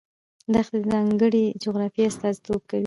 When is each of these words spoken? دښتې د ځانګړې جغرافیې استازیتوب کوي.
دښتې 0.53 0.77
د 0.81 0.83
ځانګړې 0.91 1.43
جغرافیې 1.63 2.03
استازیتوب 2.11 2.61
کوي. 2.69 2.79